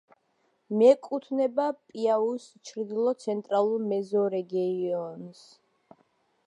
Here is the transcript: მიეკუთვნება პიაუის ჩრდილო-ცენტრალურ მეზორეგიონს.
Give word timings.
მიეკუთვნება 0.77 1.65
პიაუის 1.81 2.47
ჩრდილო-ცენტრალურ 2.69 3.85
მეზორეგიონს. 3.93 5.45